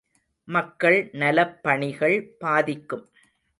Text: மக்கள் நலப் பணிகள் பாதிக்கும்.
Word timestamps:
மக்கள் 0.47 1.09
நலப் 1.13 1.63
பணிகள் 1.63 2.17
பாதிக்கும். 2.39 3.05